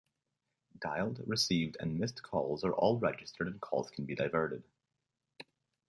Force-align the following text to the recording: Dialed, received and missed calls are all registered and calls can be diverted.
Dialed, 0.79 1.21
received 1.27 1.77
and 1.79 1.99
missed 1.99 2.23
calls 2.23 2.63
are 2.63 2.73
all 2.73 2.97
registered 2.97 3.45
and 3.45 3.61
calls 3.61 3.91
can 3.91 4.03
be 4.03 4.15
diverted. 4.15 4.63